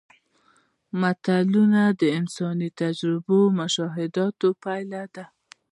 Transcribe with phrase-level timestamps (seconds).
[1.01, 5.25] متلونه د انساني تجربو او مشاهداتو پایله ده